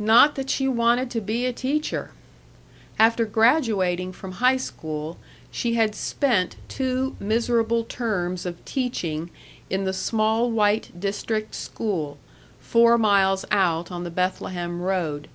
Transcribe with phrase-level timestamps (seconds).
[0.00, 2.10] Not that she wanted to be a teacher!
[2.98, 5.16] After graduating from high school,
[5.52, 9.30] she had spent two miserable terms of teaching
[9.70, 12.18] in the small white district school,
[12.58, 15.28] four miles out on the Bethlehem Road.